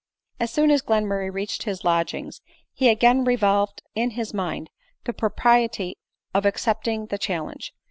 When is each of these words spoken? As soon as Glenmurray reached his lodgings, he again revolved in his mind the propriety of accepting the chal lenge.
As 0.39 0.49
soon 0.51 0.71
as 0.71 0.81
Glenmurray 0.81 1.31
reached 1.31 1.61
his 1.61 1.83
lodgings, 1.83 2.41
he 2.73 2.89
again 2.89 3.23
revolved 3.23 3.83
in 3.93 4.09
his 4.17 4.33
mind 4.33 4.71
the 5.03 5.13
propriety 5.13 5.99
of 6.33 6.43
accepting 6.43 7.05
the 7.05 7.19
chal 7.19 7.43
lenge. 7.45 7.71